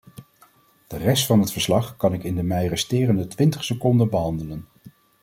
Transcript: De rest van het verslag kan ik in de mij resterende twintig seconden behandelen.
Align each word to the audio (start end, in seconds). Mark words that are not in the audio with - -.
De 0.87 0.97
rest 0.97 1.25
van 1.25 1.39
het 1.39 1.51
verslag 1.51 1.95
kan 1.97 2.13
ik 2.13 2.23
in 2.23 2.35
de 2.35 2.43
mij 2.43 2.67
resterende 2.67 3.27
twintig 3.27 3.63
seconden 3.63 4.09
behandelen. 4.09 4.65